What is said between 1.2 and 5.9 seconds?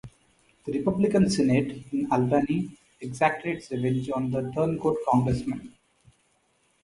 Senate in Albany exacted its revenge on the "turncoat" congressman.